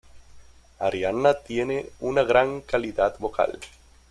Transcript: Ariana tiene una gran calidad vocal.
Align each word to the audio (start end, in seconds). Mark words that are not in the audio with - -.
Ariana 0.79 1.35
tiene 1.35 1.85
una 1.99 2.23
gran 2.23 2.61
calidad 2.61 3.19
vocal. 3.19 3.59